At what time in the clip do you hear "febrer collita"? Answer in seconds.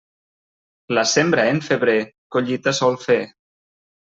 1.67-2.75